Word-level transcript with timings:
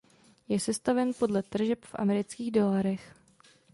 Je 0.49 0.59
sestaven 0.59 1.13
podle 1.13 1.43
tržeb 1.43 1.85
v 1.85 1.95
amerických 1.99 2.51
dolarech. 2.51 3.15